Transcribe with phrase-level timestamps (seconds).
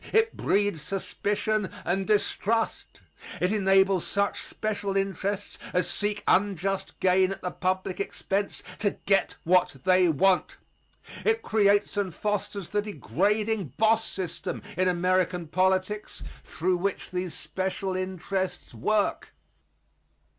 [0.11, 3.01] It breeds suspicion and distrust.
[3.39, 9.35] It enables such special interests as seek unjust gain at the public expense to get
[9.43, 10.57] what they want.
[11.23, 17.95] It creates and fosters the degrading boss system in American politics through which these special
[17.95, 19.35] interests work.